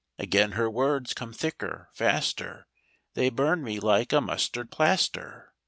[0.17, 2.65] Again her words come thicker, faster,
[3.13, 5.53] They burn me like a mustard plaster.